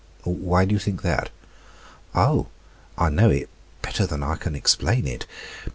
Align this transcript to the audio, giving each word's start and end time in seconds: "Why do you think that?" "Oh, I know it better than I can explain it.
"Why 0.23 0.65
do 0.65 0.73
you 0.73 0.79
think 0.79 1.03
that?" 1.03 1.29
"Oh, 2.15 2.47
I 2.97 3.09
know 3.09 3.29
it 3.29 3.51
better 3.83 4.07
than 4.07 4.23
I 4.23 4.35
can 4.35 4.55
explain 4.55 5.05
it. 5.05 5.27